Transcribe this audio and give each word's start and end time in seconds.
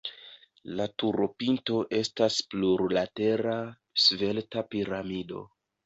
La 0.79 0.87
turopinto 1.03 1.77
estas 1.99 2.39
plurlatera 2.55 3.57
svelta 4.09 4.69
piramido. 4.75 5.49